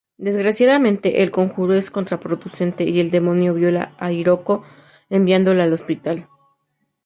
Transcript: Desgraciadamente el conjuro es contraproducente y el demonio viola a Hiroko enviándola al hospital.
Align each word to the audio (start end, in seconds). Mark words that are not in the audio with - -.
Desgraciadamente 0.17 1.21
el 1.21 1.29
conjuro 1.29 1.75
es 1.75 1.91
contraproducente 1.91 2.85
y 2.85 2.99
el 2.99 3.11
demonio 3.11 3.53
viola 3.53 3.93
a 3.99 4.11
Hiroko 4.11 4.63
enviándola 5.11 5.65
al 5.65 5.73
hospital. 5.73 6.27